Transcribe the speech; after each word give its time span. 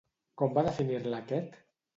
Com 0.41 0.55
va 0.55 0.63
definir-la 0.69 1.23
aquest? 1.25 1.65